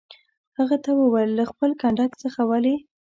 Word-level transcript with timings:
هغه 0.57 0.77
ته 0.83 0.91
وویل: 0.99 1.31
له 1.39 1.43
خپل 1.51 1.71
کنډک 1.81 2.11
څخه 2.23 2.41
ولې. 2.49 2.75